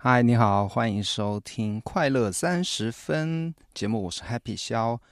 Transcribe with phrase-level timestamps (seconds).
[0.00, 5.02] 嗨，你好，欢迎收听《快乐三十分》节目，我是 Happy 肖。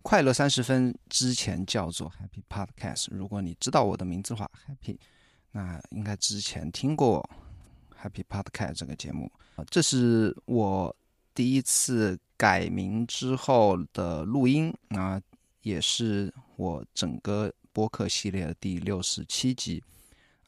[0.00, 3.08] 快乐三十分之前叫做 Happy Podcast。
[3.10, 4.96] 如果你知道我的名字的话，Happy，
[5.50, 7.28] 那应该之前听过
[8.00, 9.28] Happy Podcast 这个节目。
[9.68, 10.94] 这是我
[11.34, 15.20] 第一次改名之后的录音啊，
[15.62, 19.82] 也是我整个播客系列的第六十七集。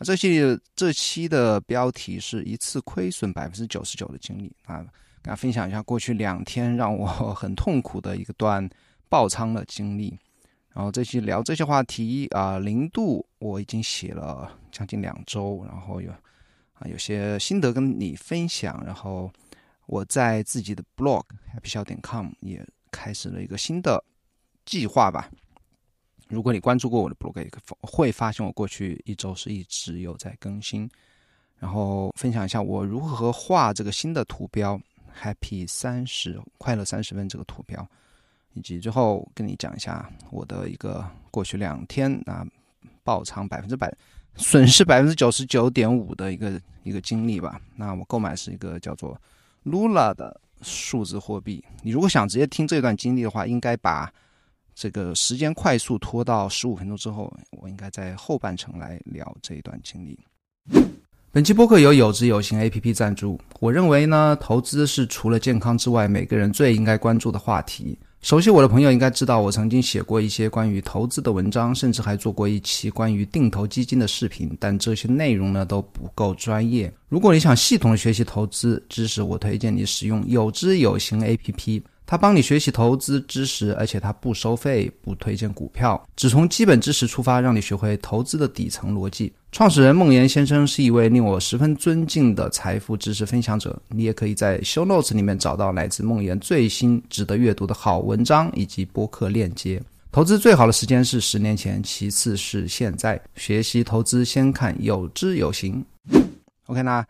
[0.03, 4.87] 这期这期的标题是一次亏损百分之九十九的经历啊，跟
[5.23, 8.67] 大家分享一下过去两天让我 很痛苦的一个段
[9.09, 10.19] 爆仓的经历。
[10.73, 16.11] 然后这期聊这些话题啊，零度我已经写了将近两周，然后有
[16.73, 18.83] 啊有些心得跟你分享。
[18.87, 19.31] 然后
[19.87, 21.25] 我在自己的 blog
[21.55, 24.03] happy 笑点 com 也开始了一个新的
[24.65, 25.29] 计划吧。
[26.31, 30.89] 如果你关注过我的 blog，会发现我过去一周是一直有在更新，
[31.59, 34.81] 然后分享一下我如何画这个新的图标
[35.21, 37.85] “Happy 三十快乐三十分”这个图标，
[38.55, 42.47] 以及最后跟你讲一下我的一个过去两天啊
[43.03, 43.93] 爆仓百分之百
[44.37, 47.61] 损失百分之九十九点五的一个一个经历吧。
[47.75, 49.21] 那我购买是一个叫做
[49.65, 51.65] Lula 的数字货币。
[51.83, 54.09] 你如果想直接听这段经历的话，应该把。
[54.81, 60.19] 这个时间快速拖到十五分钟之后，我应该在后半程来聊这一段经历。
[61.31, 63.39] 本期播客由有知有行 A P P 赞助。
[63.59, 67.99] 我认为呢，投资是除了健康之外，每个人最应该关注的话题。
[68.23, 74.57] 熟悉我的朋友应该知道，我曾经写过一些关于投资的文章，甚至还做过一期关于定投基金的视频。
[74.59, 76.91] 但这些内容呢都不够专业。
[77.11, 81.83] 如果你想系统学习投资知识，我推荐你使用有知有行 A P P。
[82.11, 89.33] 他帮你学习投资知识，而且他不收费，不推荐股票，只从基本知识出发，让你学会投资的底层逻辑。
[89.53, 93.81] 创始人孟岩先生是一位令我十分尊敬的财富知识分享者。
[93.91, 99.81] 你也可以在 Show Notes 里面找到来自孟岩最新值得阅读的好文章以及播客链接。
[100.11, 103.21] 投资最好的时间是十年前，其次是现在。
[103.37, 105.87] 学习投资先看有知有行。
[106.67, 107.07] OK，那。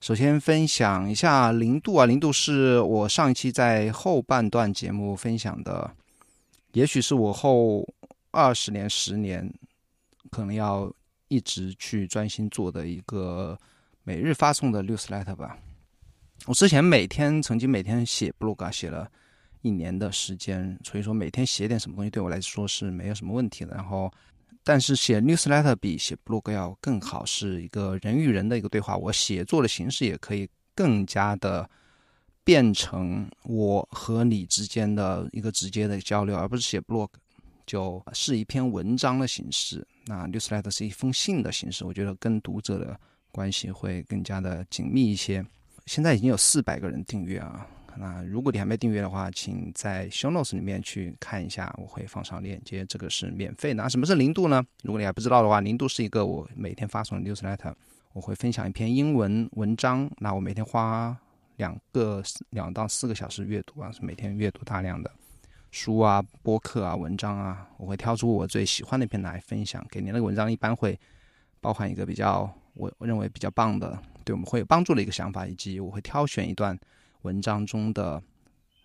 [0.00, 5.94] 首先分享一下零度啊，零度是我上一期在后半段节目分享的，
[6.72, 7.86] 也许是我后
[8.30, 9.52] 二十年、十年
[10.30, 10.90] 可能要
[11.28, 13.58] 一直去专心做的一个
[14.02, 15.58] 每日发送的 newsletter 吧。
[16.46, 19.06] 我之前每天曾经每天写 blog 写了
[19.60, 23.74] 一年的时间，所以说每天写点什么东西对我来说是没有什么问题的。
[23.74, 24.10] 然后。
[24.62, 28.96] 但是写 newsletter 比写 blog 要更好，是一个人与人的一个对话。
[28.96, 31.68] 我写作的形式也可以更加的
[32.44, 37.08] 变成我和你之间的一个直接的交流，而不是写 blog
[37.66, 39.86] 就是一篇文章的形式。
[40.04, 42.98] 那 newsletter 是一封信的形式，我觉得跟读者的
[43.30, 45.44] 关系会更加的紧密一些。
[45.86, 47.66] 现在已经有四百个人订阅啊。
[47.96, 52.84] 那如果你还没订阅的话，请在 Show Notes 里面去看一下，我会放上链接。
[52.86, 53.82] 这个是免费的。
[53.82, 54.64] 那什么是零度呢？
[54.82, 57.74] 如果你还不知道的话，零度是一个我每天发送的 newsletter，
[58.12, 60.10] 我会分享一篇英文文章。
[60.18, 61.16] 那我每天花
[61.56, 65.10] 两个两到四个小时阅读啊，是每天阅读大量的
[65.70, 67.68] 书啊、播客啊、文章啊。
[67.76, 70.10] 我会挑出我最喜欢的一篇来分享给你。
[70.10, 70.98] 那个文章一般会
[71.60, 76.78] 包含一个比较我我认为比较棒的，对我们会有帮助的一个想法，以及我会挑选一段。
[77.22, 78.22] 文章中的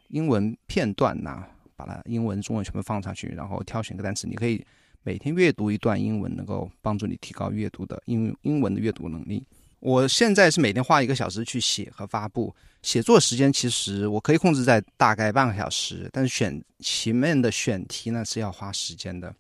[0.09, 1.44] 英文片段呐，
[1.75, 4.28] 把它英文、中文全部放上去，然后挑选个单词。
[4.28, 4.66] 你可以
[5.03, 9.46] 每天阅读一段英文，能够帮助你提高阅读的英英文的阅读能力。
[9.79, 12.53] 我现在是每天花一个小时去写和发布。
[12.81, 19.34] 写作时间其实我可以控制在大概半个小时，但是选前面的选题呢是要花时间的，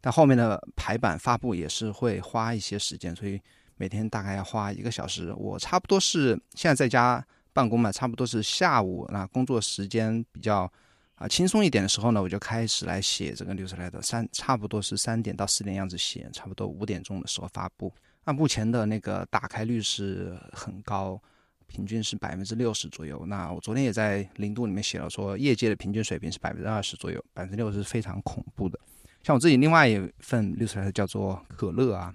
[0.00, 3.40] 但后面的排版发布也是会花一些时间，所以
[3.76, 5.32] 每天大概要花一个小时。
[5.36, 7.24] 我差不多是现在在家。
[7.58, 10.72] 办公嘛，差不多是下午，那工作时间比较
[11.16, 17.92] 啊轻松一点的时候呢，我就开始来写这个 newsletter，三差不多是三点到四点样子写，差不多五点钟的时候发布。
[18.24, 21.20] 那目前的那个打开率是很高，
[21.66, 23.26] 平均是百分之六十左右。
[23.26, 28.78] 那我昨天也在零度里面写了，说业界的平均水平是百分之二十左右，百分之六十是非常恐怖的。
[29.24, 32.14] 像我自己另外一份六十来的叫做可乐啊，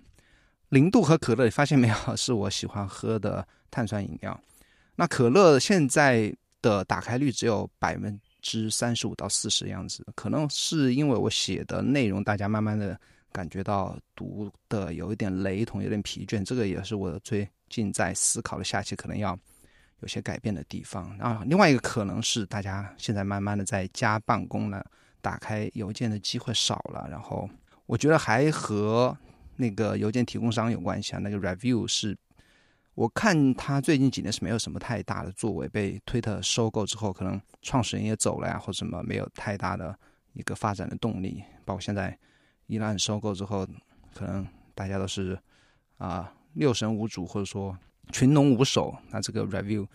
[0.69, 1.95] 零度和可乐，你发现没有？
[2.15, 4.39] 是我喜欢喝的碳酸饮料。
[4.95, 6.31] 那可乐现在
[6.61, 12.99] 的打开率只有百分之三十五到四十的样子，可能是因为我写的内容，大家慢慢的
[13.31, 16.45] 感觉到读的有一点雷同，有点疲倦。
[16.45, 19.37] 这个也是我最近在思考的，下期可能要
[20.01, 21.09] 有些改变的地方。
[21.17, 24.85] 啊，另外一个可能是大家现在慢慢的在家办公了，
[25.21, 27.07] 打开邮件的机会少了。
[27.09, 27.49] 然后
[27.87, 29.17] 我觉得还和
[29.55, 32.15] 那个邮件提供商有关系啊，那个 review 是。
[32.95, 39.97] 我看他最近几年是没有什么太大的作为，被推特收购之后，可能创始人也走了呀，或者什么没有太大的
[40.33, 41.43] 一个发展的动力。
[41.65, 42.15] 包括现在
[42.67, 43.67] 伊朗收购之后，
[44.13, 45.35] 可能大家都是
[45.97, 47.75] 啊六神无主，或者说
[48.11, 49.87] 群龙无首，那这个 review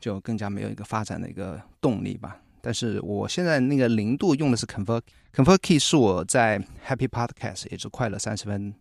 [0.00, 2.40] 就更加没有一个发展的一个动力吧。
[2.62, 8.74] 但是我现在那个零度用的是 Convert，ConvertKey 是我在 Happy Podcast 也是快乐三十分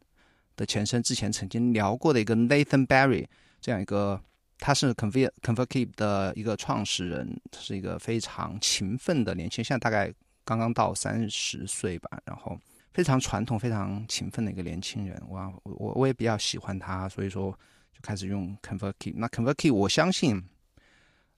[0.56, 3.26] 的前身，之前曾经聊过的一个 Nathan Barry。
[3.66, 4.22] 这样一个，
[4.60, 10.14] 他是 convert convert key 的一个创始人，他是一个非常勤奋的年轻人，现在大概
[10.44, 12.56] 刚刚到三十岁吧，然后
[12.94, 15.20] 非常传统、非常勤奋的一个年轻人。
[15.28, 17.52] 我我我也比较喜欢他，所以说
[17.92, 19.16] 就开始用 ConvertKeep。
[19.16, 20.40] 那 ConvertKeep 我相信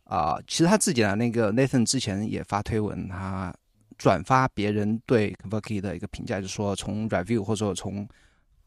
[0.04, 3.56] 啊，其实他自己的那个 Nathan 之前也发推文，他
[3.98, 8.06] 转发别人对 ConvertKeep 的一个评价，就是说从 Review 或者说从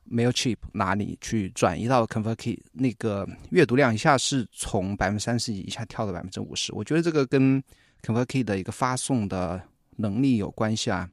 [0.09, 7.63] Mailchimp 哪里去转移到 ConvertKey 那个阅读量一下是从百分之三十一下跳到百分之五十，我觉得这个跟
[8.03, 9.61] ConvertKey 的一个发送的
[9.97, 11.09] 能力有关系啊。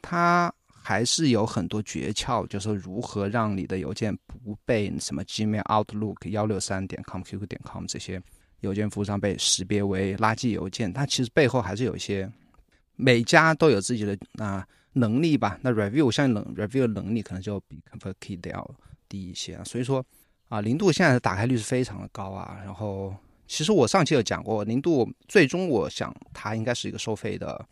[0.00, 8.22] 它还是有很多诀窍，就是如何让你的邮件不被什么 Gmail、Outlook 幺六三点 com、QQ 点 com 这些
[8.60, 10.92] 邮件服务商被识别为垃圾邮件。
[10.92, 12.30] 它其实背后还是有一些，
[12.94, 14.64] 每家都有自己的啊。
[14.94, 18.74] 能力吧，那 review 像能 review 的能力可能就比 ConvertKey 要
[19.08, 20.04] 低一些啊，所以说
[20.48, 22.60] 啊，零度现在的打开率是非常的高啊。
[22.64, 23.14] 然后
[23.46, 27.66] 其实我上期有讲过，零度最终我想它应该是一个收费的，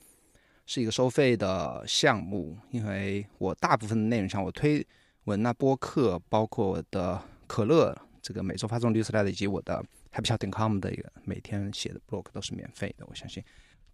[0.67, 4.87] 是一个收费的项目，因为我大部分的内容像我推
[5.25, 13.43] 文那、播客，包括我的可乐这个每周发送 newsletter 以及我的 happyshot.com 的一个每天写的 blog 都是免费的，我相信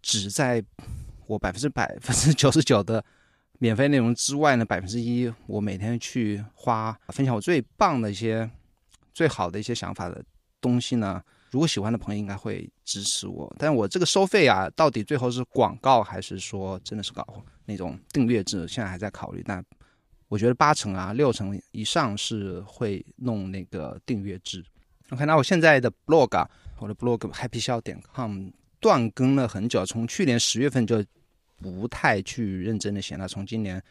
[0.01, 0.63] 只在
[1.27, 3.03] 我百分之百分之九十九的。
[3.59, 8.49] 免费内容之外呢，百分之一我每天去花分享我最棒的一些、
[9.13, 10.21] 最好的一些想法的
[10.59, 11.23] 东西呢。
[11.51, 17.25] 如果喜欢的朋友应该会支持我，但我这个收费啊，到底最后是广告还是说真的是搞
[17.63, 18.67] 那种订阅制？
[18.67, 19.63] 现在还在考虑，但
[20.27, 24.65] 我觉得八成啊、六成以上是会弄那个订阅制。
[25.11, 26.45] OK，那我现在的 blog，
[26.79, 28.49] 我的 blog happy 笑点 com
[28.83, 31.03] 断更了很久，从去年十月份就。
[31.61, 33.25] 不太去认真的写了。
[33.25, 33.81] 从今年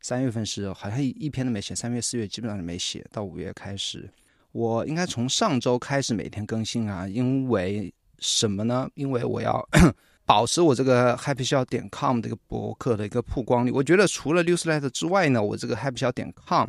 [0.00, 3.04] 三月份是好像一一篇都没写，三月四月基本上是没写。
[3.12, 4.10] 到五月开始，
[4.52, 7.06] 我应该从上周开始每天更新啊。
[7.06, 8.88] 因为什么呢？
[8.94, 9.62] 因为我要
[10.24, 13.70] 保持我这个 happy 笑点 com 的一个博客的一个曝光率。
[13.70, 16.66] 我觉得除了 newsletter 之外呢，我这个 happy 笑点 com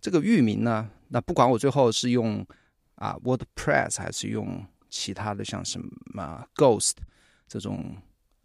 [0.00, 2.42] 这个域名呢，那不管我最后是用
[2.94, 5.80] 啊 WordPress 还是用其他的像什
[6.12, 6.94] 么 Ghost
[7.48, 7.96] 这种。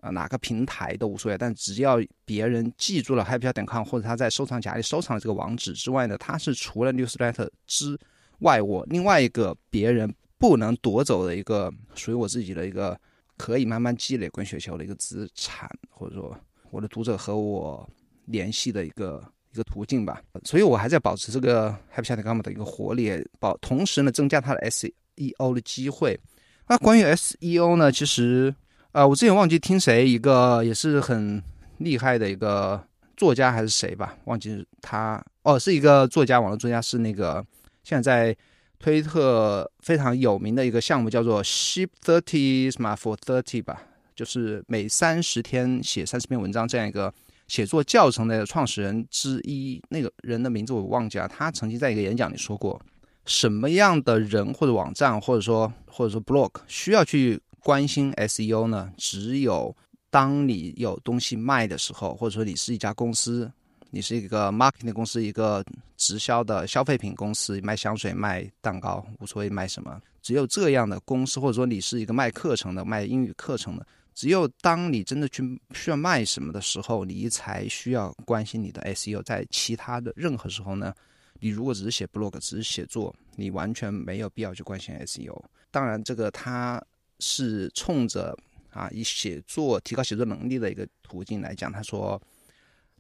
[0.02, 8.00] 啊，哪个平台都无所谓，但只要别人记住了 happy 点 com，或者他在收藏夹里收藏了这个网址之外呢，它是除了 newsletter 之
[8.42, 12.96] 外，我另外一个别人不能夺走的一个属于我自己的一个
[13.36, 16.40] 可以慢慢积累滚雪球的一个资产，或者说
[16.70, 17.90] 我的读者和我
[18.26, 20.22] 联系的一个一个途径吧。
[20.44, 26.20] 所以我还在保持这个 HappyChat 点 com 的一个活力，保同时呢增加它的 SEO 的机会。
[26.68, 28.54] 那关于 SEO 呢，其实。
[28.92, 31.44] 呃，我之前忘记听谁一个也是很
[31.80, 32.82] 厉害的一个
[33.18, 37.46] 作家还是谁吧，忘记他哦，是一个作家，网络作家，是那个
[37.84, 38.38] 现在在
[38.80, 43.82] 推特非常有名的一个项目，叫做 Sheep Thirty 什么 For Thirty 吧，
[44.16, 47.14] 就是每三十天写三十篇文章这样一个
[47.50, 49.84] 写作教程的创始人之一。
[49.90, 52.82] 那个人的名字我忘记了，他曾经在一个演讲里说过，
[53.26, 57.42] 什么样的人或者网站或者说或者说 blog 需要去。
[57.66, 58.94] 关心 SEO 呢？
[58.96, 59.76] 只有
[60.12, 63.52] 当你有东西卖的时候，或者说你是一家公司，
[63.90, 65.66] 你是一个 marketing 公司，一个
[65.98, 70.00] 直销的消费品公司，卖香水、卖蛋糕，无所谓卖什么。
[70.22, 75.42] 只有这样的公司，或者说你是一个卖课程的、卖英语课程的，只有当你真的去
[75.74, 79.24] 需要卖什么的时候，你才需要关心你的 SEO。
[79.24, 80.94] 在其他的任何时候呢，
[81.40, 85.44] 你如果只是写 blog，只是写作，你完全没有必要去关心 SEO。
[85.72, 86.84] 当然，这个它。
[87.20, 88.38] 是冲着
[88.72, 92.22] 啊以写作提高写作能力的一个途径来讲，他说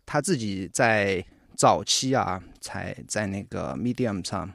[0.05, 1.21] 他自己在
[1.57, 4.49] 早期啊，才在那个 Medium 上，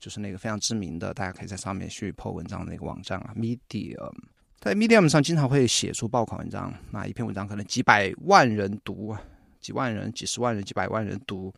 [0.00, 4.12] 就是那个非常知名的，大家可以在上面去 po 文章的那个网站啊，Medium，
[4.58, 9.16] 在 Medium 上经常会写出爆款文章，那一篇文章可能几百万人读，
[9.60, 11.54] 几万人、几十万人、几百万人读，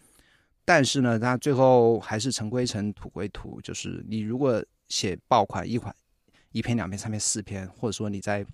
[0.71, 5.93] 但是呢，他最后还是尘归尘，土归土，就是你如果写爆款一款。
[6.53, 8.47] 一篇、两篇、三篇、四篇，或者说你在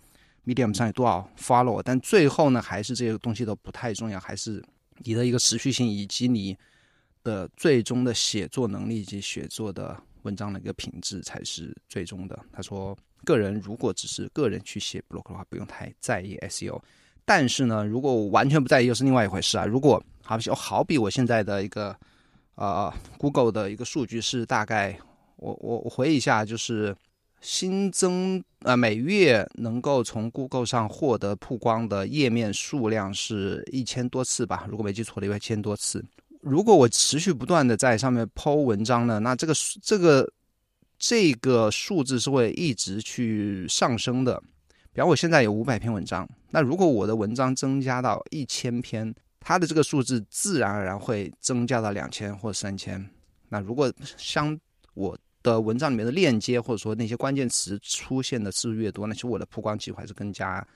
[0.46, 4.64] Medium 上有多少 follow，但最后呢，还是这些东西都不太重要，还是
[4.98, 6.56] 你的一个持续性以及你
[7.22, 12.38] 的最终的写作能力以及写作的文章的一个品质才是最终的。
[12.50, 16.80] 他说，个人如果只是个人去写 blog 的话，不用太在意 SEO。
[17.26, 19.66] 但是呢，如果我完全不在意，又是另外一回事啊。
[19.66, 21.94] 如果好比好比我现在的一个
[22.54, 24.96] 呃 Google 的一个数据是大概，
[25.36, 26.94] 我我我回忆一下，就是
[27.40, 36.04] 新增呃每月能够从 Google 上获得曝光的页面数量是一千多次吧，如果没记错的话，一千多次。
[36.40, 39.52] 如果我持续不断的在上面抛文章呢，那这个
[39.82, 40.32] 这个
[40.96, 44.40] 这个数字是会一直去上升的。
[44.96, 53.06] 比方我现在有五百篇文章，那如果我的文章增加到一千篇，它的这个数字自然而然会增加到两千或三千。
[53.50, 54.58] 那如果相
[54.94, 60.66] 我的文章里面的链接或者说那些关键词出现的次数越多，那其实我的曝光机会还是更加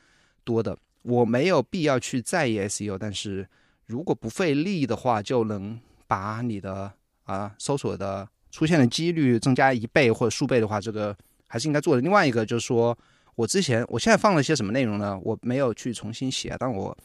[0.44, 0.76] 多的。
[1.02, 3.48] 我没有必要去在意 SEO，但是。
[3.86, 6.92] 如果不费力的话，就能把你的
[7.24, 11.16] 啊搜索的出现的几率增加一倍或者数倍的话，这个
[11.48, 12.00] 还是应该做的。
[12.00, 12.96] 另外一个就是说，
[13.34, 15.18] 我之前我现在放了些什么内容呢？
[15.22, 16.96] 我没有去重新写，但我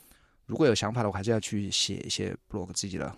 [0.46, 3.16] 如果有想法的话，还是要去写一些 blog 自己的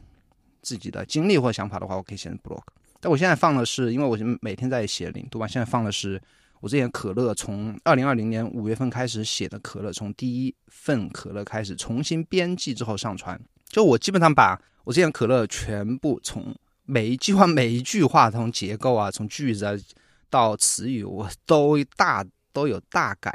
[0.61, 2.61] 自己的经历或想法的话，我可以写成 blog。
[2.99, 6.21] 但我现在放的是，因为我每天在写零度嘛，现在放的是
[6.59, 13.39] 我之前可乐从二零二零年五月份开始写的可乐，从第一份可乐开始重新编辑之后上传。
[13.69, 19.73] 就我基本上把我之前可乐全部从每一句话、每一句话从结构啊、从句子啊
[20.29, 22.25] 到词语，我都大
[22.57, 23.31] 都有大改。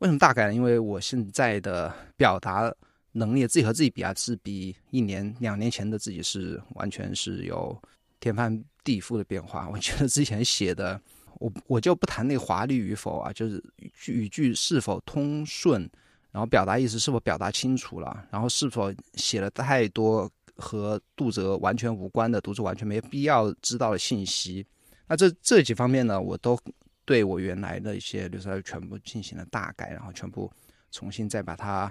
[0.00, 0.54] 为什么大改呢？
[0.54, 2.70] 因为我现在的表达
[3.12, 7.74] 能力，自己和自己比啊，是比一年、两年前的自己是完全是有
[8.20, 9.66] 天翻地覆的变化。
[9.72, 11.00] 我觉得之前写的，
[11.38, 13.64] 我我就不谈那个华丽与否啊，就是
[14.08, 15.88] 语句是否通顺。
[16.30, 18.26] 然后表达意思是否表达清楚了？
[18.30, 24.66] 然后是否写了太多和读者完全无关的、读者完全没必要知道的信息？
[25.08, 26.58] 那这这几方面呢，我都
[27.06, 30.52] 对我原来的一些流程全部进行了大改，然后全部
[30.90, 31.90] 重新再把它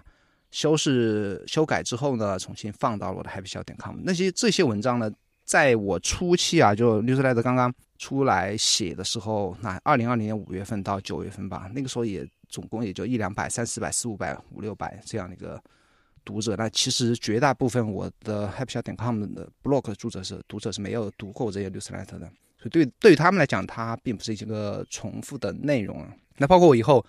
[0.51, 3.95] 修饰、修改之后呢，重新放到了我的 happy 小点 com。
[4.03, 5.11] 那些这些文章呢，
[5.43, 12.27] 在我初期啊，就 newsletter 刚刚出来写的时候，那二零二零年五月份到九月份吧，那个时候也。
[12.47, 15.61] 总共也就一两百、三四百、四五百、五六百这样的一个
[16.23, 16.55] 读者。
[16.55, 22.31] 那其实绝大部分我的 happy 点 com 的 blog 的读者是读者是没有读过这些 newsletter 的，
[22.69, 26.13] 对对于他们来讲，它并不是一个重复的内容啊。
[26.37, 27.05] 那包括我以后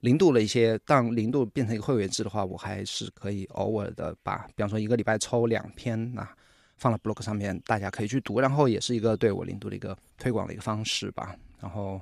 [0.00, 6.34] 零度了一些，当零度变成一个会员制的话，我还是可以偶尔的把，比方说一个礼拜抽两篇啊
[6.76, 11.34] 放到 blog 上面，大家可以去读，然后也是一个对我零度的一个推广的一个方式吧。
[11.60, 12.00] 然后。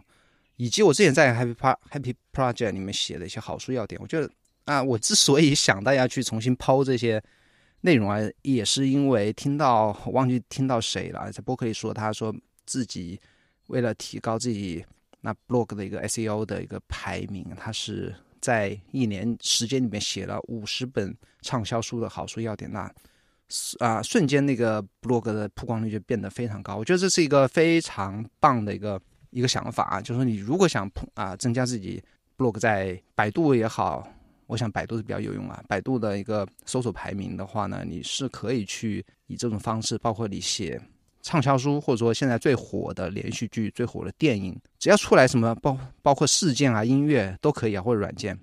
[0.56, 1.54] 以及我之前在 Happy
[1.90, 4.30] Happy Project 里面写的一些好书要点，我觉得
[4.66, 7.20] 啊，我之所以想大家去重新抛这些
[7.80, 12.32] 内容啊，也是因为听到忘记听到谁了，在博客里说，他说
[12.66, 13.20] 自己
[13.68, 14.84] 为了提高自己
[15.20, 22.92] 那 blog 的一个 SEO 的一个排名，他是在一年时间里面写了五十本畅销书的好书要点，那
[23.78, 29.00] 啊瞬间那个 blog 的曝光率就变得非常高，我觉得这是一个非常棒的一个。
[29.34, 31.98] 一个想法啊，就是说你如果想啊增加自己
[32.36, 34.06] blog 在百度也好，
[34.46, 35.64] 我想百度是比较有用啊。
[35.66, 40.78] 百度的一个搜索排名的话呢，你是可以去以这种方式，包括你写
[41.22, 48.38] 畅销书，或者说现在最火的连续剧、最火的电影，只要出来什么包包括事件啊、音乐都可以啊，或者软件，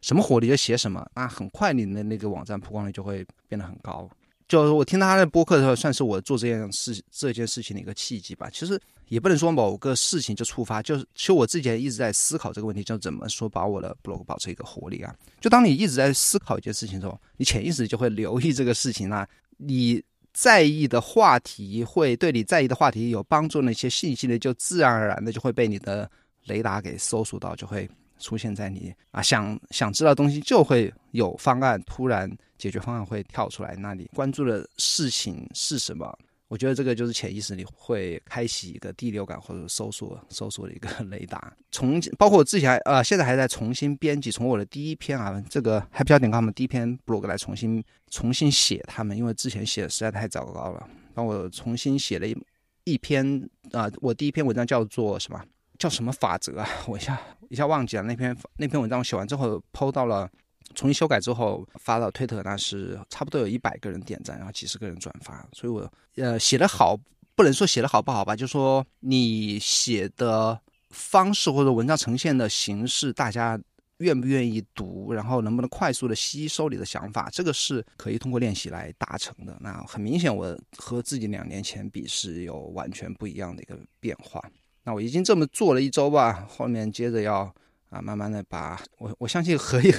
[0.00, 4.08] 什么火你就写什么，那很快你的那个网站曝光率就会变得很高。
[4.46, 8.50] 就是我听到他的播客的时候，算是我做这件事这件事情的一个契机吧。
[8.52, 15.14] 其实也不能说某个事情就触发，就是其实我自己一直在思考这个问题，就怎么说把我的 blog 保持一个活力啊。
[15.40, 19.26] 就当你一直在思考一件事情的时候，你潜意识就会留意这个事情啊。
[19.56, 20.02] 你
[20.34, 26.10] 在意的话题会对你在意的话题有帮助，那些信息呢，就自然而然的就会被你的
[26.44, 27.88] 雷达给搜索到，就会。
[28.20, 33.74] 出现在你啊想想知道东西就会有方案，突然解决方案会跳出来。
[33.76, 36.16] 那你关注的事情是什么？
[36.54, 41.52] 我觉得这个就是潜意识里会开启一个第六感或者搜索搜索的一个 雷达。
[41.72, 50.88] 从包括我之前呃现在还在重新编辑，从我的第一篇啊这个 happy 点 com 第一篇 blog 来重新重新写他们，因为之前写的实在太糟糕了。
[51.12, 52.36] 帮我重新写了一
[52.84, 55.42] 一篇啊，我第一篇文章叫做什么？
[55.76, 56.68] 叫什么法则啊？
[56.86, 58.04] 我一下一下忘记了。
[58.04, 60.30] 那篇那篇文章我写完之后抛到了，
[60.74, 65.46] 重新修改之后发到推特，那是差不多有一百个人点赞，然后几十个人转发。
[65.52, 66.96] 所以我呃写的好，
[67.34, 70.58] 不能说写的好不好吧，就说你写的
[70.90, 73.60] 方式或者文章呈现的形式，大家
[73.98, 79.56] 愿不愿意读，然后能不能快速的吸收你的想法，这个是可以通过练习来达成的。
[79.60, 84.42] 那很明显，我和自己两年前比是有完全不一样的一个变化。
[84.82, 87.52] 那我已经这么做了一周吧，后面接着要
[87.90, 89.94] 啊，慢慢的把我我相信可以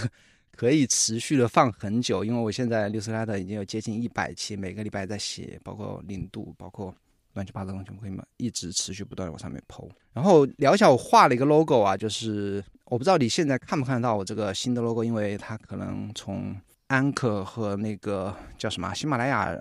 [0.56, 6.96] 可以持续的放很久，因为我现在六十拉的已经有接近一百期，每个礼拜在写，包括零度，包括
[7.34, 9.88] 乱七八糟东西，可以吗，一直持续不断往上面抛。
[10.14, 16.56] 然后聊一下我画了一个 logo 啊，就是我不知道你现在看不看得到我这个新的 logo，因为它可能从
[16.88, 19.56] 安可和那个叫什么喜马拉雅。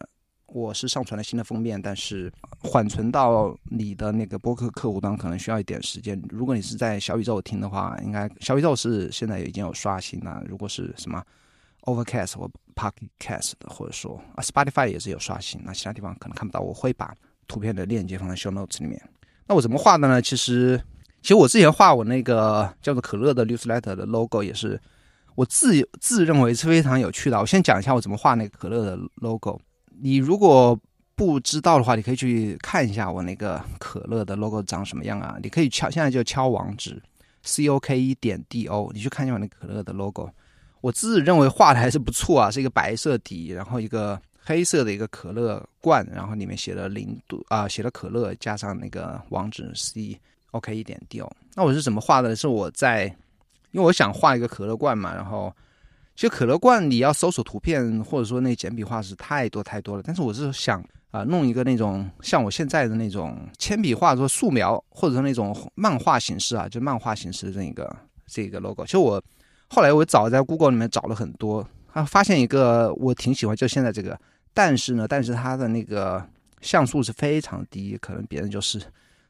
[0.55, 2.33] 我是上传了新的封面，但是
[2.63, 6.23] 缓存到你的那个播客客户端可能需要一点时间。
[6.29, 10.41] 如果你是在小宇宙听的话，应该小宇宙是现在已经有刷新了。
[10.47, 11.21] 如果是什么
[11.83, 16.61] Overcast 或 Pocket Cast 的，或者说啊 Spotify 也是有刷新，那其他地方可能看不到。
[16.61, 17.13] 我会把
[17.49, 19.03] 图片的链接放在 Show Notes 里面。
[19.49, 20.23] 那我怎么画的呢？
[20.23, 20.81] 其实，
[21.21, 24.81] 其实我之前画我那个叫做可乐的 Newsletter 的 logo 也是
[25.35, 27.41] 我自自认为是非常有趣的。
[27.41, 29.61] 我先讲一下我怎么画那个可乐的 logo。
[30.01, 30.79] 你如果
[31.17, 35.39] 不知道的话，你可以去看一下我那个可乐的 logo 长什么样啊？
[35.43, 37.01] 你可以敲，现在就敲网址
[37.43, 40.29] c o k 一点 d o，你去看一下我那可乐的 logo。
[40.81, 50.19] 我自认为画的还是不错啊，是一个白色底，然后一个黑色的一个可乐罐，然后里面写了零度啊，写了可乐，加上那个网址 c
[50.51, 51.37] o k 一点 d o。
[51.55, 52.35] 那我是怎么画的？
[52.35, 53.05] 是我在，
[53.71, 55.55] 因为我想画一个可乐罐嘛，然后。
[56.15, 60.03] 其实可乐罐你要搜索图片，或者说那简笔画是太多太多了。
[60.03, 60.81] 但是我是想
[61.11, 68.85] 啊，弄一个那种像我现在的那种铅笔画，说素描，或者说那种漫画形式啊，就漫画形式的这个这个 logo。
[68.85, 69.23] 其实我
[69.69, 74.19] 后来我找在 Google 里面找了很多，啊，发现一个我挺喜欢，就现在这个。
[74.53, 76.25] 但是呢，但是它的那个
[76.61, 78.81] 像素是非常低，可能别人就是。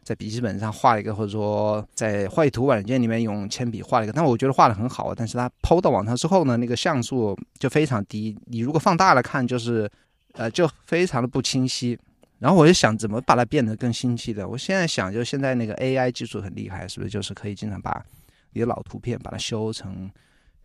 [0.04, 5.14] 在笔记本上画了一个，或者说在绘图软件里面用铅笔画了一个，但我觉得画的很好。
[5.14, 8.36] 但是它抛到网上之后呢，那个像素就非常低。
[8.46, 9.90] 你如果放大了看，就是
[10.34, 11.98] 呃，就非常的不清晰。
[12.38, 14.46] 然后我就想怎么把它变得更清晰的。
[14.46, 18.04] 我现在想，就现在那个 AI 技术很厉害，是不是就是可以经常把
[18.52, 20.10] 你的老图片把它修成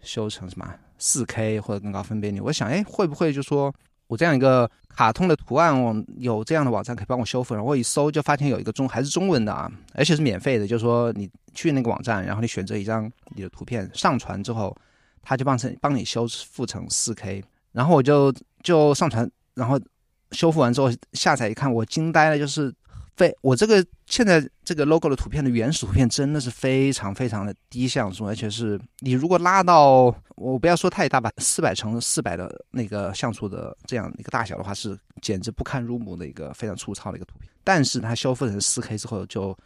[0.01, 2.41] 修成什么四 K 或者更高分辨率？
[2.41, 3.73] 我想，哎，会不会就说？
[4.10, 7.54] 我这样一个卡通的图案，我有这样的网站可以帮我修复。
[7.54, 10.67] 然后我一搜就发现有一个中还是中文的啊，而且是免费的。
[10.67, 14.76] 就是说你去那个网站，然后你选择一张你的图片上传之后，
[15.22, 17.43] 他就帮成帮你修复成四 K。
[17.72, 19.80] 然后我就就上传，然后
[20.32, 22.74] 修复完之后下载一看，我惊呆了，就是。
[23.19, 30.05] 非我这个现在这个 logo 的图片的原始图片真的是非常非常的低像素，而且是你如果拉到
[30.38, 37.51] 我不要说太大吧，四百乘四百的那个像素的这样一个大小的话，是简直不堪入目的一个非常粗糙的一个图片。
[37.63, 39.58] 但是它修复成四 K 之后就。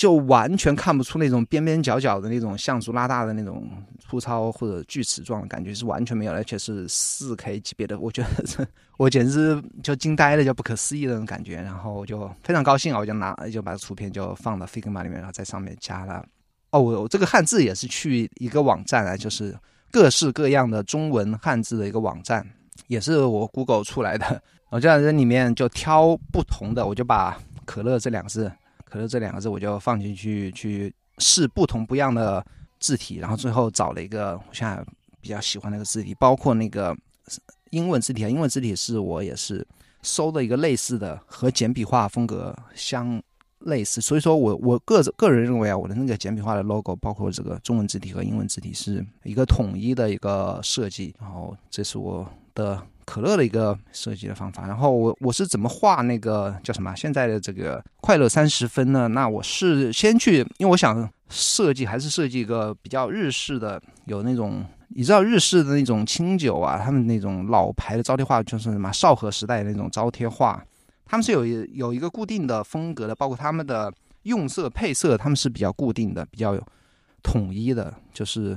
[0.00, 11.56] 就完全看不出那种边边角角的那种像素拉大的那种粗糙或者锯齿状的感觉是完全没有，而且是四 K 级别的，我觉得这我简直就惊呆了，就不可思议的那种感觉。
[11.56, 16.24] 然后我就非常高兴啊，我就拿就把图片就放到 Figma 里面，然后在上面加了
[16.70, 19.54] 哦，我这个汉字也是去一个网站啊，就是
[19.90, 22.42] 各式各样的中文汉字的一个网站，
[22.86, 24.42] 也是我 Google 出来的。
[24.70, 28.50] 我就在这里面就挑不同的，我就把可乐这两个字。
[28.90, 32.44] 可是这两个字，我就放进去去试不同不一样的
[32.78, 34.84] 字体，然后最后找了一个我现在
[35.20, 36.96] 比较喜欢那个字体，包括那个
[37.70, 39.66] 英文字体啊，英文字体是我也是
[40.02, 43.22] 搜的一个类似的，和简笔画风格相
[43.60, 52.82] 类似，所以说我我个个人认为啊，我的那个简笔画的 logo，包括这个中文字体和英文字体是一个统一的一个设计，然后这是我的。
[53.10, 59.08] 可乐的一个设计的方法，然后我我是怎么画那个叫什么现在的这个快乐三十分呢？
[59.08, 70.64] 那我是先去，因为我想设计还是设计一个比较日式的，有那种你知道日式的那种清酒啊，他们那种老牌的招贴画就是什么少和时代那种招贴画，
[71.04, 73.92] 他们是有有一个固定的风格的，包括他们的
[74.22, 76.56] 用色配色，他们是比较固定的，比较
[77.24, 78.56] 统一的，就是。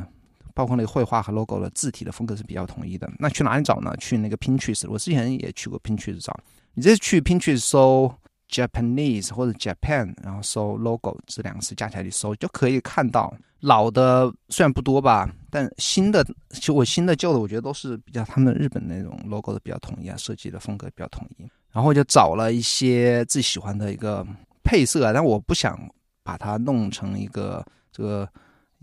[0.54, 3.12] 包括那个绘画和 logo 的字体的风格是比较统一的。
[3.18, 3.96] 那去哪里找呢？
[3.98, 6.38] 去那个 Pinterest，我之前也去过 Pinterest 找。
[6.74, 8.14] 你这去 Pinterest 搜
[8.50, 13.34] Japanese 或者 Japan，然后搜 logo 这两个词加起来你搜就可以看到。
[13.62, 21.50] 老的虽然不多吧，但新的其实我新的旧的我觉得都是比较他们日本那种 logo 的比较统一啊，设计的风格比较统一。
[21.72, 24.26] 然后就找了一些自己喜欢的一个
[24.64, 25.80] 配色，但我不想
[26.24, 28.30] 把它弄成一个这个。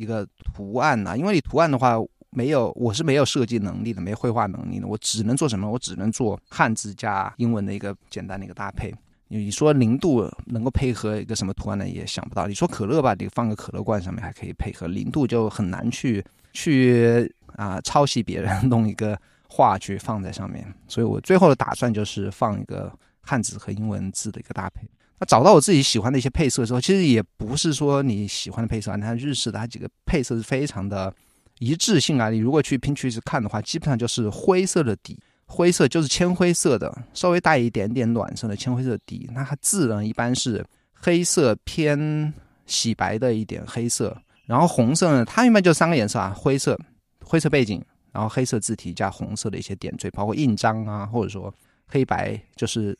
[0.01, 1.97] 一个图案呐，因为你图案的话
[2.31, 5.71] 没有，我是没有设计能力的，没绘画能力的，我只能做什么？
[5.71, 8.95] 我只能做汉字加英文的一个简单的一个搭配。
[9.29, 11.87] 你说零度能够配合一个什么图案呢？
[11.87, 12.47] 也想不到。
[12.47, 20.67] 你说可乐吧，你放个可乐罐上面还可以配合，零度就很难去去啊抄袭别人弄一个画去放在上面。
[20.89, 24.89] 所以我最后的打算就是放一个汉字和英文字的一个搭配。
[25.21, 31.15] 那找到我自己喜欢的一些配色之后，其实也不是说你喜欢的配色，你看日式的它几个配色是非常的
[31.59, 32.31] 一致性啊。
[32.31, 39.29] 你如果去拼去看的话，基本上就是灰色的底，灰色就是铅灰色的，稍微带一点点暖色的铅灰色底。
[39.35, 42.33] 那它字呢，一般是黑色偏
[42.65, 46.81] 洗白的一点黑色，然后红色呢，它一般就三个颜色啊，灰色
[47.23, 51.55] 灰色背景，然后黑色字体加红色的一些点缀，包括印章啊，或者说
[51.87, 52.99] 黑白就是。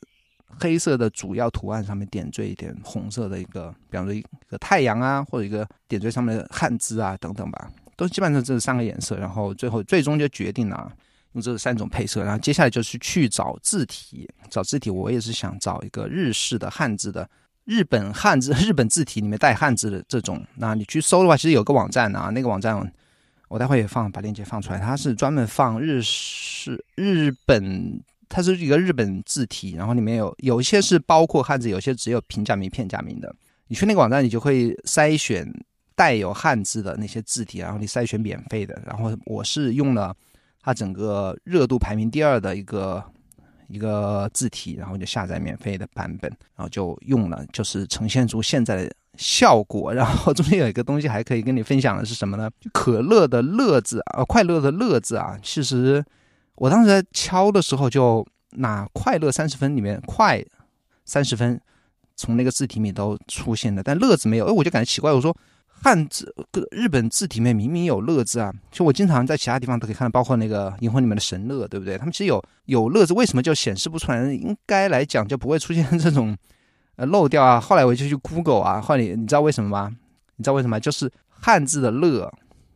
[0.59, 9.17] 黑色的主要图案上面点缀一点红色的一个，比方说一个太阳啊，或者一个点缀上面的汉字啊等等吧，都基本上这三个颜色。
[9.17, 10.91] 然后最后最终就决定了
[11.33, 12.23] 用这三种配色。
[12.23, 17.29] 然后接下来就是去找字体，找字体我也是想找一个日式的汉字的
[17.65, 20.45] 日本汉字，日本字体里面带汉字的这种。
[20.55, 22.93] 那你去搜的话，其实有个网站啊，那个网站
[23.47, 28.01] 我待会也放把链接放出来，它是专门放日式日本。
[28.31, 33.35] 它是一个日本字体，然后里面有有一些是包括汉字，有些只有平假名、片假名的。
[33.67, 35.45] 你去那个网站，你就会筛选
[35.95, 38.81] 带有汉字的那些字体，然后你筛选免费的。
[38.85, 40.15] 然后我是用了
[40.61, 43.03] 它整个热度排名第二的一个
[43.67, 49.93] 一个字体，然后就下载免费的版本，然后就用了，就是呈现出现在的效果。
[49.93, 52.49] 然后中间有一个东西还可以跟你分享的是什么呢？
[52.71, 56.03] 可乐的乐字啊，快乐的乐字啊，其实。
[56.61, 60.39] 我当时在敲的时候，就那“快乐三十分”里面“快”
[61.05, 61.59] 三十分
[62.15, 64.45] 从那个字体里都出现了，但“乐”字没有。
[64.45, 66.31] 哎，我就感觉奇怪，我说汉字
[66.69, 71.97] 日本字体里面明明有“乐”字啊，就我经常在其他地方都可以看到，包括那个《银魂》里面的神乐，对不对？
[71.97, 74.31] 他们其实有有“乐”字，为什么就显示不出来？
[74.31, 76.37] 应该来讲就不会出现这种
[76.97, 77.59] 呃漏掉啊。
[77.59, 79.91] 后来我就去 Google 啊，后来你知道为什么吗？
[80.35, 80.79] 你知道为什么？
[80.79, 82.31] 就是汉字的“乐”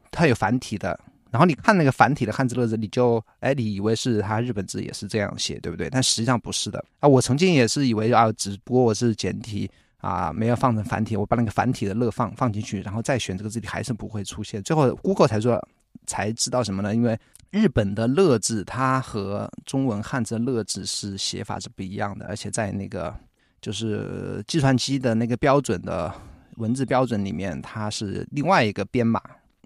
[0.10, 1.00] 它有繁体的。
[1.36, 5.89] 然后你看那个繁体的汉字“乐”字，你就哎，你以为是它日本字也是这样写，对不对？
[5.89, 7.10] 但实际上不是的啊！
[7.10, 14.63] 我曾经也是以为啊，只不过我是简体啊，没有放成繁体，我把那个繁体的“乐”放放进去，然后再选这个字体，还是不会出现。
[14.63, 15.62] 最后 Google 才说
[16.08, 16.95] 才知道什么呢？
[16.95, 17.19] 因为
[17.52, 23.13] 日本的“乐”字它和中文汉字“乐”字是写法是不一样的，而且在那个
[23.60, 26.13] 就是计算机的那个标准的
[26.56, 29.21] 文字标准里面，它是另外一个编码。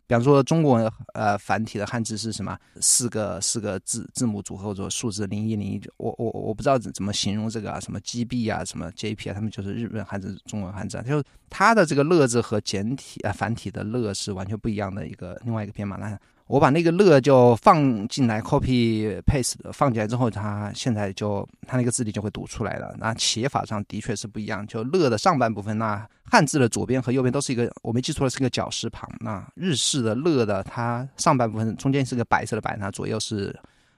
[0.10, 2.58] 比方说，中国呃繁体的汉字是什么？
[2.82, 15.96] 四个四个字字母组合或者数字零一零一，我我我不知道怎怎么形容这个啊，什么 GB 啊，什么 JP 啊，他们就是日本汉字、中文汉字，啊就它的这个乐字和简体啊繁体的乐是完全不一样的一个另外一个编码。
[15.98, 16.20] 那
[16.50, 22.96] 我把那个乐就放进来，copy paste 放进来之后，它现在就它那个字体就会读出来了。
[22.98, 24.66] 那写法上的确是不一样。
[24.66, 29.08] 就乐的上半部分，那汉字的左边和右边都是一个，我没记错的是个绞丝旁。
[29.20, 33.56] 那日式的乐的，它上半部分中间是个白色的白，那左右是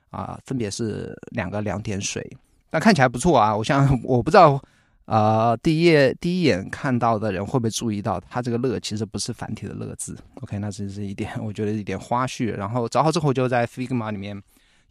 [0.10, 2.30] 啊，分别是两个两点水。
[2.70, 4.62] 那看起来不错啊，我想我不知道。
[5.06, 12.46] 呃，第一页第一眼看到的人会不会注意到，它这个“乐”其实不是繁体的“乐”字？OK，那这是一点，我觉得一点花絮。
[12.56, 14.42] 然后找好之后，就在 Figma 里面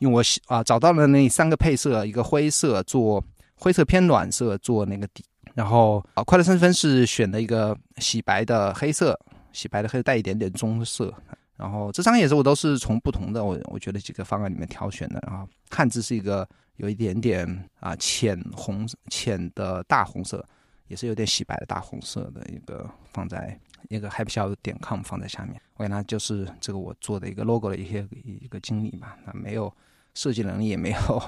[0.00, 9.18] 用我啊找到了那三个配色，一个灰色做灰色偏暖色做那个底，然后啊快乐三分是选的一个洗白的黑色，
[9.52, 11.14] 洗白的黑带一点点棕色。
[11.56, 15.22] 然后这三个颜色我都是从不同的我我觉得几个方案里面挑选的。
[15.26, 16.46] 然后汉字是一个。
[16.80, 17.46] 有一点点
[17.78, 20.42] 啊浅红浅的大红色，
[20.88, 23.58] 也是有点洗白的大红色的一个放在
[23.90, 25.60] 一个 happy 笑点 com 放在下面。
[25.76, 29.18] 我跟他就是这个我做的一个 logo 的一些一个经历吧。
[29.26, 29.70] 那没有
[30.14, 31.22] 设计能力，也没有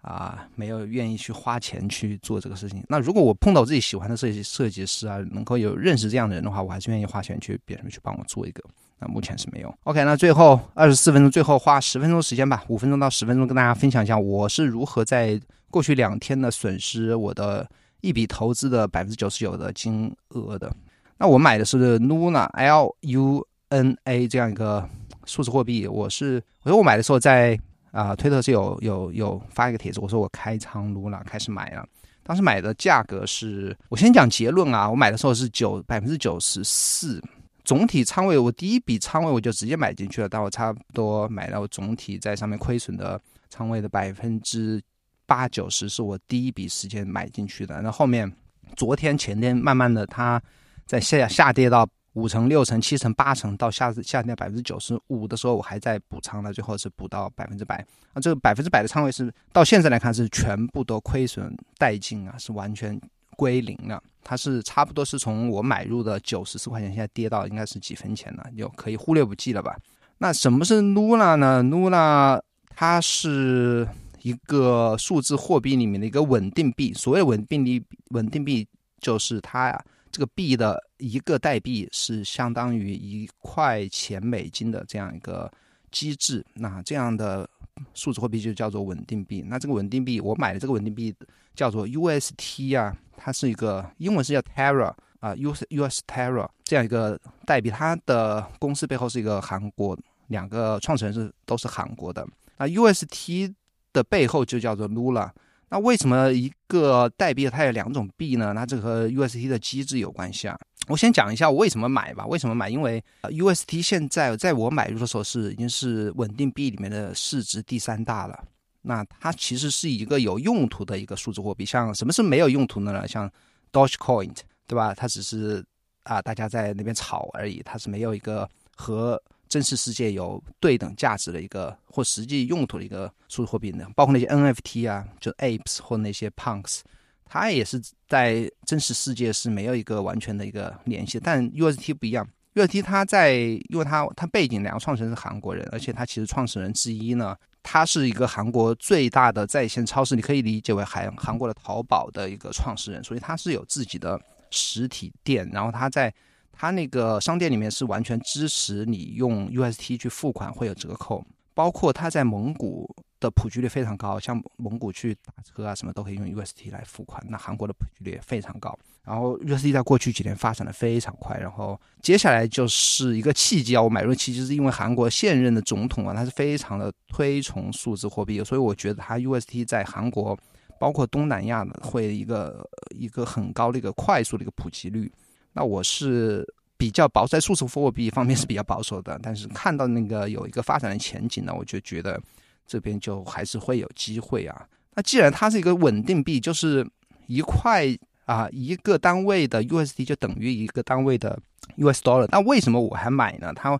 [0.00, 2.82] 啊 没有愿意去花钱去做这个事情。
[2.88, 8.64] 那如果我碰到自己喜欢的设计设计师啊，能够有认识这样的人的话，我还是愿意花钱去别人去帮我做一个。
[9.00, 9.72] 那目前是没有。
[9.84, 17.68] OK，那最后二十四分钟，最后花十分钟时间吧，五分钟到十分钟，跟大家分享一下我是如何在过去两天的损失我的
[18.00, 20.74] 一笔投资的百分之九十九的金额的。
[21.16, 24.88] 那我买的是 Luna L U N A 这样一个
[25.26, 25.86] 数字货币。
[25.86, 27.58] 我是我说我买的时候在
[27.92, 31.86] 啊推特是有有有发一个帖子，我说我开仓 Luna 开始买了。
[32.24, 37.22] 当时买的价格是，我先讲结论啊，我买的时候是九百分之九十四。
[37.68, 44.80] 总体仓位，我第一笔仓位我就直接买进去了，但我差不多买到总体在上面亏损的仓位的百分之
[45.26, 47.82] 八九十是我第一笔时间买进去的。
[47.82, 48.32] 那后面
[48.74, 50.42] 昨天前天慢慢的它
[50.86, 57.86] 在下下跌到五成六成七成八成，到下下跌百分之九十五的时候，我还在补仓的，最后是补到百分之百。
[58.14, 62.98] 那这个百分之百的仓位是到现在来看是全部都亏损殆尽啊，是完全。
[63.36, 69.74] 归零了，它是差不多是从我买入的九十四块钱，现在跌到应该是几分钱了，就可以忽略不计了吧？
[70.18, 72.38] 那什么是 Luna 呢？Luna
[72.68, 73.88] 它是
[74.20, 76.92] 一个数字货币里面的一个稳定币。
[76.92, 78.68] 所谓稳定币，稳定币
[79.00, 85.50] 就是它呀这个币的一个代币是相当于一块钱美金的这样一个
[85.90, 86.44] 机制。
[86.54, 87.48] 那这样的
[87.94, 89.42] 数字货币就叫做稳定币。
[89.46, 91.14] 那这个稳定币，我买的这个稳定币
[91.54, 97.70] 叫做 UST 啊，它是一个英文是叫 Terra 啊，US US Terra 这样一个代币。
[97.70, 99.98] 它的公司背后是一个韩国，
[100.28, 102.26] 两个创始人是都是韩国的。
[102.58, 103.54] 那 UST
[103.92, 105.30] 的背后就叫做 Lula。
[105.70, 108.52] 那为什么一个代币它有两种币呢？
[108.54, 110.58] 那这和 UST 的机制有关系啊。
[110.88, 112.26] 我先讲一下我为什么买吧。
[112.26, 112.68] 为什么买？
[112.68, 118.42] 因为 UST 现在在我买入的时候是已经是稳定币里面的市值第三大了。
[118.82, 121.64] 那它其实是一个有用途的一个数字货币。
[121.64, 123.06] 像什么是没有用途的呢？
[123.06, 123.30] 像
[123.70, 124.34] Dogecoin，
[124.66, 124.94] 对吧？
[124.94, 125.64] 它只是
[126.04, 136.80] 啊大家在那边炒而已，它是没有一个和真实世界有对等价值的一个或实际用途的一个数字货币呢，包括那些 NFT 啊，就 Apes 或那些 Punks，
[137.28, 141.20] 它也是在真实世界是没有一个完全的一个联系。
[141.20, 156.12] 但 UST 不一样，UST 它在，因为它它背景两个创始人是韩国人，而且它其实创始人之一呢，它是一个韩国最大的在线超市，你可以理解为韩韩国的淘宝的一个创始人，所以它是有自己的实体店，然后它在。
[156.60, 161.24] 它那个商店里面是完全支持你用 UST 去付款会有折扣，
[161.58, 167.20] 包括它在蒙古的普及率非常高，像蒙古去打车啊什么都可以用 UST 来付款。
[167.28, 180.38] 那韩国的普及率也非常高，然后 UST 在过去几年发展的非常快，然后接下来就是一个契机啊，我买入契机是因为韩国现任的总统啊，他是非常的推崇数字货币，所以我觉得它 UST 在韩国
[180.78, 185.10] 包括东南亚的会一个一个很高的一个快速的一个普及率。
[185.54, 186.46] 那我是
[186.78, 192.18] 比较保守在数字货币方面是比较保守的，但是看到那个有一个发展的前景呢，我就觉得
[192.66, 194.64] 这边就还是会有机会啊。
[194.94, 196.88] 那既然它是一个稳定币，就是
[197.26, 197.86] 一块
[198.26, 201.36] 啊一个单位的 USD 就等于一个单位的
[201.78, 203.52] US dollar，那为什么我还买呢？
[203.54, 203.78] 它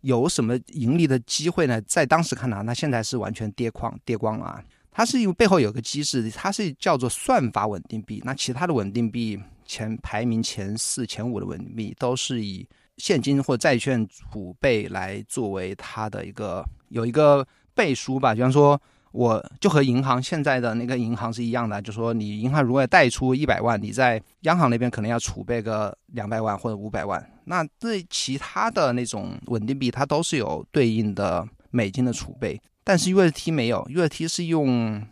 [0.00, 1.80] 有什么盈利的机会呢？
[1.82, 4.62] 在当时看来，那现在是完全跌光跌光了啊。
[4.90, 9.40] 它是因为背后有个机制，它是叫做算法稳定币，那其他的稳定币。
[9.72, 18.34] 前排名前四、前五的稳定币都是以现金或债券储备来作为它的一个有一个背书吧。
[18.34, 18.78] 比方说，
[19.12, 27.26] 我就和银行现在的那个银行是一样的，就说你银行如果贷出一百万，你在央行那边可能要储备个两百万或者五百万。
[27.46, 35.02] 那对其他的那种稳定币，它都是有对应的美金的储备，但是 UST 没有，UST 是用。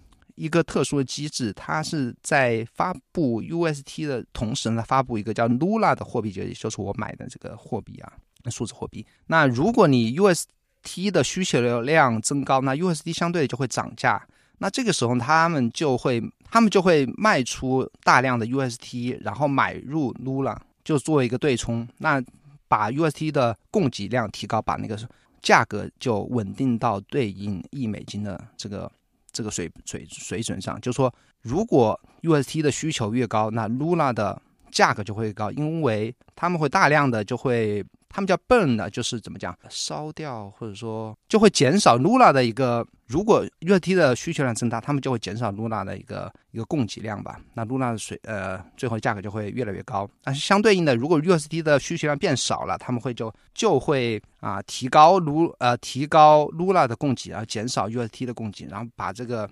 [0.40, 8.11] 一个特殊的机制，它是在发布 UST 的同时呢，发布一个叫 Lula 的货币，就就是我买的这个货币啊，
[8.50, 9.05] 数字货币。
[9.26, 14.26] 那如果你 UST 的需求流量增高，那 USD 相对就会涨价。
[14.57, 21.87] 那这个时候他们就会，他们就会卖出大量的 UST，然后买入 Lula，就做一个对冲。
[21.98, 22.22] 那
[22.66, 24.98] 把 UST 的供给量提高，把那个
[25.42, 28.90] 价格就稳定到对应一美金的这个。
[29.32, 31.12] 这个水水水准上，就说
[31.42, 34.40] 如果 UST 的需求越高，那 Luna 的
[34.70, 37.84] 价格就会高，因为他们会大量的就会。
[38.12, 47.40] 他们叫 burn 的，就是怎么讲，烧掉或者说就会减少 Luna 的一个，如果 UST 的需求量增大，他们就会减少 Luna 的一个一个供给量吧。
[47.54, 50.10] 那 Luna 的水呃，最后价格就会越来越高。
[50.24, 59.48] 但是相对应的，如果 UST 的需求量变少了，他们会就就会啊提高 L 呃提高 Luna 的供给，然后减少 UST 的供给，然后把这个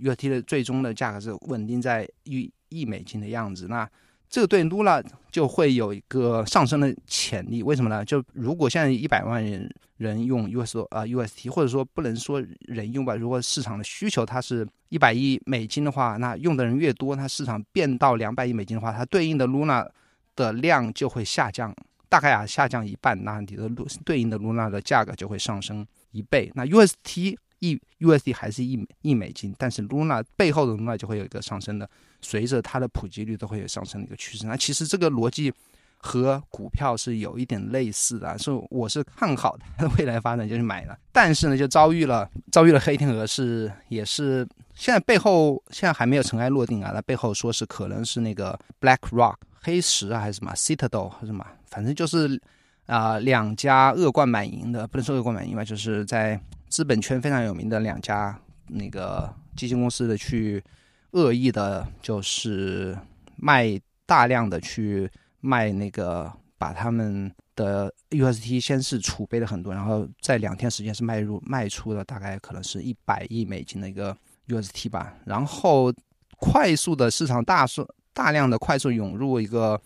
[0.00, 3.68] UST 的最终的价格是稳定在一亿美金的样子。
[3.68, 3.88] 那
[4.32, 8.02] 这个对 Luna 就会有一个上升的潜力，为什么呢？
[8.02, 19.86] 就如果现在一百万人人用 US 啊 UST，或者说不能说人用吧，如果市场的需求它是一百亿美金的话，那用的人越多，它市场变到两百亿美金的话，它对应的 Luna
[20.34, 21.76] 的量就会下降，
[22.08, 23.68] 大概啊下降一半，那你的
[24.02, 26.50] 对应的 Luna 的价格就会上升一倍。
[26.54, 31.88] 那 UST 一 USD 还是一一美金，但是 Luna 背后的 Luna 就会有一个上升的。
[32.24, 35.52] 随着它的普及率都会有上升的一个趋势，那其实这个逻辑
[35.98, 52.40] 和股票是有一点类似的，是我是看好它的未来发展就去买了，但是呢就遭遇了遭遇了黑天鹅，是也是现在背后现在还没有尘埃落定啊，那背后说是可能是那个 Black Rock 黑石啊还是什么 Citadel 还是什么，反正就是
[52.86, 56.40] 啊两家恶贯满盈的，不能说恶贯满盈吧，就是在
[56.72, 58.36] 资本圈非常有名的两家
[58.68, 60.64] 那个基金公司的去。
[61.12, 62.98] 恶意的，就是
[63.36, 74.16] 卖大量的去卖那个，把他们的 UST 先是储备了很多，然后在两天时间是卖入卖出了大概可能是一百亿美金的一个
[74.48, 75.92] UST 吧，然后
[76.38, 79.78] 快速的市场大数大量的快速涌入一个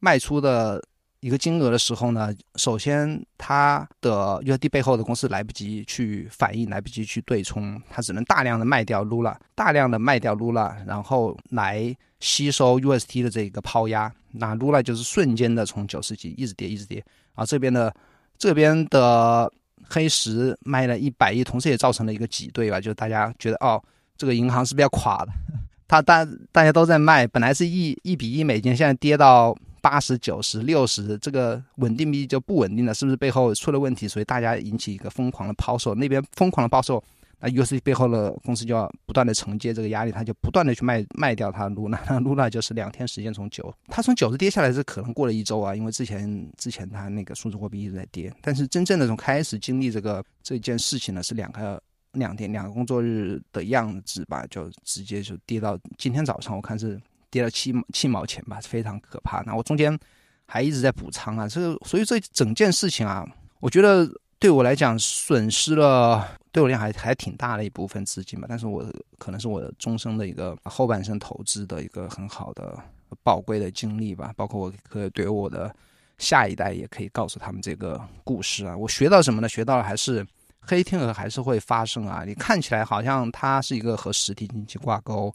[0.00, 0.82] 卖出的
[1.22, 17.04] 一个金额的时候呢，首先它的 USD 背后的公司来不及去反应，来不及去对冲，它只能大量的卖掉 Lula，大量的卖掉 Lula，然后来吸收 UST 的这个抛压，那 Lula 就是瞬间的从九十几一直跌，一直跌，
[17.34, 17.94] 啊，这边的
[18.36, 19.48] 这边的
[19.88, 23.80] 黑石卖了一百亿，同时也造成了一个挤兑吧，就是大家觉得哦，
[24.16, 25.28] 这个银行是不是要垮了？
[25.86, 29.56] 它大大家都在卖，本来是一一比一美金，现在跌到。
[29.82, 34.06] 八十九十六十，这个稳定币就不稳定了，是不是背后出了问题？
[34.06, 37.02] 所以大家引起一个疯狂的抛售，那边疯狂的抛售，
[37.40, 41.68] 那 U C 背后的公司就要不断的承接这个压力，他就不断的去卖卖掉它。
[41.68, 57.00] 露娜， 露娜就是两天时间从九，它从九十跌下来是可能过了一周啊，因为之前之前它那个数字货币一直在跌，但是真正的从开始经历这个这件事情呢，是两个两天两个工作日的样子吧，就直接就跌到今天早上，我看是。
[57.32, 59.40] 跌了七七毛钱吧，非常可怕。
[59.46, 59.98] 那我中间
[60.44, 63.26] 还一直在补仓啊，这所以这整件事情啊，
[63.58, 64.06] 我觉得
[64.38, 68.46] 对我来讲损失了，对我来讲还还挺大的一部分资金吧。
[68.46, 68.84] 但是我
[69.18, 72.78] 可能是我终生的一个后半生投资的一个很好的
[73.22, 74.30] 宝贵的经历吧。
[74.36, 75.74] 包括我可以对我的
[76.18, 78.76] 下一代也可以告诉他们这个故事啊。
[78.76, 79.48] 我学到什么呢？
[79.48, 80.26] 学到了还是
[80.60, 82.24] 黑天鹅还是会发生啊。
[82.26, 85.34] 你看起来好像它是一个和实体经济挂钩。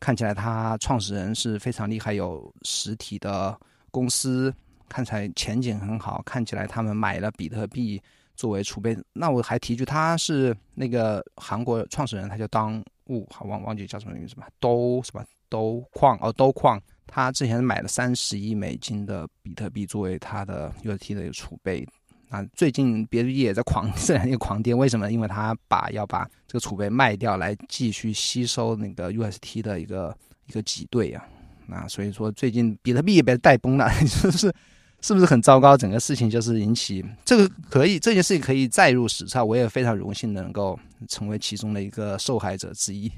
[0.00, 3.58] 看起来他创始人是非常厉害，有实体的
[3.90, 4.54] 公司，
[4.88, 6.22] 看起来前景很好。
[6.24, 8.00] 看起来他们买了比特币
[8.36, 8.96] 作为储备。
[9.12, 14.48] 那我还提一句，他是那个韩国创始人，他叫当物，好忘忘记叫什么名字吧？
[14.60, 16.80] 都什么都矿哦，都矿。
[17.06, 21.86] 他之前买了三十亿美金的比特币作为他的 UT 的储备。
[22.28, 25.10] 啊，最近比特币也在狂这样一个狂跌，为什么？
[25.10, 30.14] 因为他把要把这个储备卖掉来继续吸收那个 UST 的一个
[30.46, 31.24] 一个挤兑啊，
[31.66, 33.90] 那所以说最近比特币也被带崩了，
[34.22, 34.52] 就 是
[35.00, 35.76] 是不是很糟糕？
[35.76, 43.10] 整个事情就是引起这个可以这件事情可以载入史册，我也非常荣幸能够成为其中的一个受害者之一。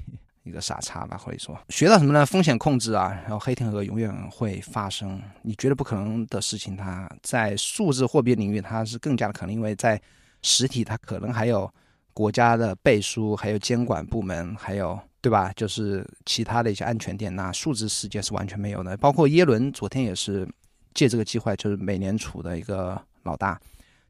[0.43, 2.25] 一个傻叉吧，可以说学到什么呢？
[2.25, 5.21] 风险控制啊，然后黑天鹅永远会发生。
[5.43, 10.01] 你觉得不可能的事情，它在数字货币领域它是更加的可能，因为在
[10.41, 11.71] 实体它可能还有
[12.13, 15.51] 国家的背书，还有监管部门，还有对吧？
[15.55, 17.35] 就是其他的一些安全点。
[17.35, 18.97] 那数字世界是完全没有的。
[18.97, 20.47] 包括耶伦昨天也是
[20.95, 23.59] 借这个机会，就是美联储的一个老大。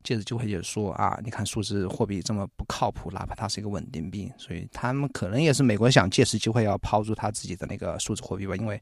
[0.04, 8.56] 借着机会也说啊，你看数字货币这么不靠谱，哪怕它是一个稳定币，所以他们可能也是美国想借此机会要抛出他自己的那个数字货币吧。
[8.56, 8.82] 因为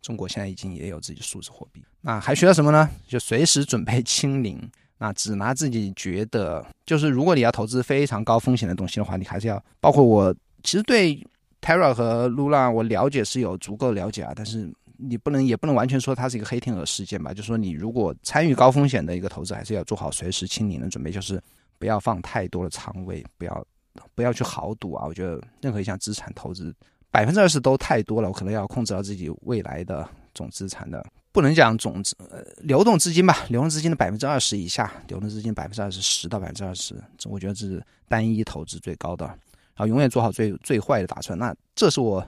[0.00, 2.88] 中国现在已经也有自己数字货币，那还需要什么呢？
[3.06, 4.60] 就随时准备清零，
[4.98, 11.26] 那只拿自己觉得，就是如果你要投资非常高风险的东西的话，你还是要包括我，其实对
[11.60, 14.72] Terra 和 Lula 我了解是有足够了解啊，但是。
[15.02, 17.32] 你不能也不能完全说它是一个黑天鹅事件吧？
[17.32, 21.40] 就是说，你如果参与高风险的一个投资，还是要做好随时清零的准备，就是
[21.78, 23.66] 不要放太多的仓位，不要
[24.14, 25.06] 不要去豪赌啊！
[25.06, 26.74] 我觉得任何一项资产投资
[27.10, 41.38] 百分之二十都太多了，我可能要控制到自己未来的总资产的，不能讲总资呃流动资金吧，流动资金的百分之二十以下，流动资金百分之二十十到百分之二十，我觉得这是单一投资最高的，然后永远做好最最坏的打算。
[41.38, 42.22] 那这是我。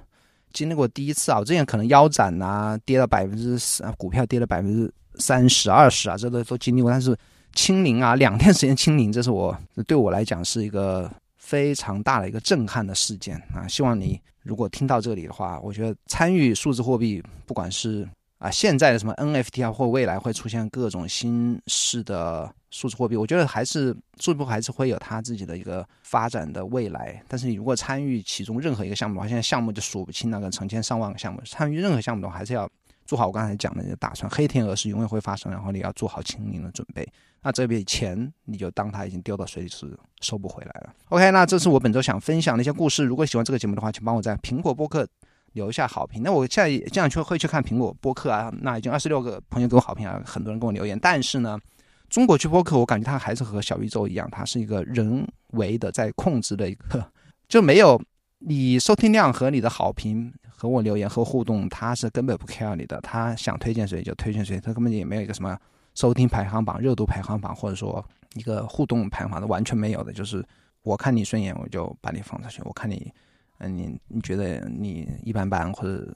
[0.53, 6.91] 经历过第一次啊，我之前可能腰斩呐，跌了百分之十，股票跌了百分之三十、二十啊，这都都经历过。
[6.91, 7.17] 但是
[7.55, 13.67] 清零啊， 两天时间清零，这是我对我来讲是一个非常大的一个震撼的事件啊。
[13.67, 22.53] 希望你如果听到这里的话，我觉得参与数字货币，不管是啊现在的什么 NFT 啊，或未来会出现各种新式的。
[22.73, 27.23] 数字货币，我觉得还是数字货币还是会有它自己的一个发展的未来。
[27.29, 32.69] 但是你如果参与其中任何一个项目的话，现在项目就数不清那个成千上万个项目，参与任何项目的话，还是要
[33.05, 34.29] 做好我刚才讲的那打算。
[34.31, 37.07] 黑天鹅是永远会发生，然后你要做好清零的准备。
[37.43, 40.95] 那这笔钱你就当它已经丢到水里是收不回来了。
[41.11, 43.05] OK，那这是我本周想分享的一些故事。
[43.05, 45.07] 如果喜欢这个节目的话，请帮我在苹果播客
[45.53, 46.23] 留下好评。
[46.23, 51.59] 那我现在这样去会去看苹果播客啊，那已经二十六个朋友给我好评啊，很多人给我留言，但是呢。
[52.13, 57.03] 中国区播客，我感觉它还是和小宇宙一样，它是一个人为的在控制的一个，
[57.49, 57.99] 就没有
[58.41, 65.57] 你收听量和你的好评和我留言和互动，它是根本不 care 你的，他想推荐谁就推荐谁，他根本也没有一个什么
[65.95, 68.05] 收听排行榜、热度排行榜，或者说
[68.35, 70.45] 一个互动排行榜，完全没有的，就是
[70.83, 73.11] 我看你顺眼，我就把你放上去；我看你，
[73.57, 76.15] 嗯， 你你觉得你一般般，或者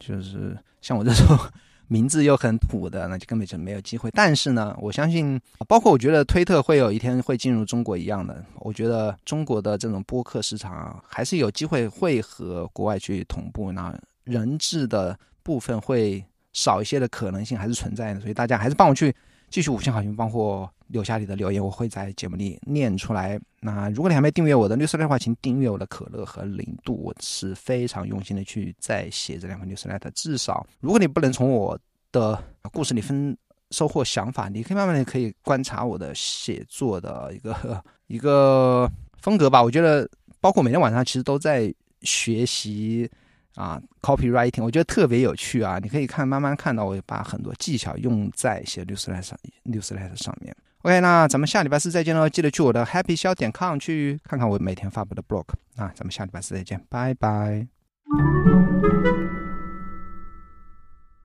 [0.00, 1.38] 就是像我这种。
[1.88, 4.10] 名字又很土的，那就根本就没有机会。
[4.12, 8.44] 但是呢，我相信，包括我觉得推特会有一天会进入中国一样的。
[8.56, 13.72] 我觉得中国的这种播客市场，还是有机会会和国外去同步。
[13.72, 16.22] 那人质的部分会
[16.52, 19.14] 少一些的可能性还是存在的，所以大家还是帮我去
[19.48, 23.40] 继续五星好评，包括留下你的留言，我会在节目里念出来。
[23.60, 30.10] 那如果你还没订阅我的律师的话，请订阅我的可乐和零度，我是非常用心的去在写这两份律师的。
[30.10, 31.78] 至少，如果你不能从我
[32.12, 33.36] 的故事里分
[33.70, 39.62] 收获想法，你可以慢慢的可以观察我的写作的一个 一个风格吧。
[39.62, 40.08] 我觉得，
[40.40, 41.72] 包括每天晚上其实都在
[42.02, 43.10] 学习。
[43.54, 45.80] 啊，copywriting 我觉得特别有趣啊！
[45.82, 50.56] 你可以看，慢慢看到我把很多技巧用在写六十 e 上，六十 e 上面。
[50.82, 52.28] OK，那咱们下礼拜四再见喽！
[52.28, 55.44] 记得去我的 happy 消点 com 去看看我每天发布的 blog。
[55.76, 57.66] 那咱们下礼拜四再见，拜拜。